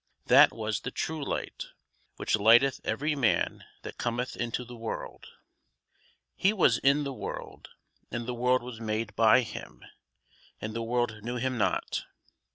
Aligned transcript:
That 0.25 0.51
was 0.51 0.79
the 0.79 0.89
true 0.89 1.23
Light, 1.23 1.65
which 2.15 2.35
lighteth 2.35 2.81
every 2.83 3.15
man 3.15 3.65
that 3.83 3.99
cometh 3.99 4.35
into 4.35 4.65
the 4.65 4.75
world. 4.75 5.27
He 6.35 6.53
was 6.53 6.79
in 6.79 7.03
the 7.03 7.13
world, 7.13 7.69
and 8.09 8.25
the 8.27 8.33
world 8.33 8.63
was 8.63 8.81
made 8.81 9.15
by 9.15 9.41
him, 9.41 9.85
and 10.59 10.73
the 10.73 10.81
world 10.81 11.19
knew 11.21 11.35
him 11.35 11.55
not. 11.55 12.05